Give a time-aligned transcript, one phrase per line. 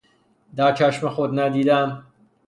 [0.55, 2.03] در چشم خود ندیدن